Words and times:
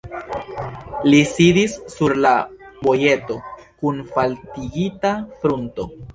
Li 1.13 1.19
sidis 1.31 1.75
sur 1.97 2.15
la 2.27 2.31
vojeto 2.89 3.39
kun 3.83 4.01
faltigita 4.17 5.15
frunto. 5.45 5.89